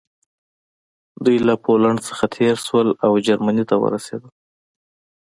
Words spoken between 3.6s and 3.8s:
ته